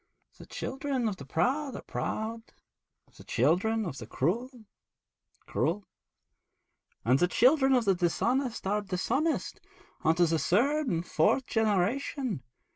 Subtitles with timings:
[0.39, 2.41] The children of the proud are proud;
[3.17, 4.49] the children of the cruel,
[5.45, 5.85] cruel;
[7.05, 9.61] and the children of the dishonest are dishonest,
[10.03, 12.41] unto the third and fourth generation.